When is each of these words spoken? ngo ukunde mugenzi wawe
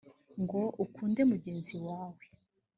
ngo 0.41 0.61
ukunde 0.83 1.21
mugenzi 1.31 1.75
wawe 1.85 2.23